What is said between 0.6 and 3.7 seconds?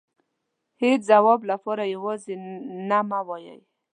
هيچ ځواب لپاره يوازې نه مه وايئ.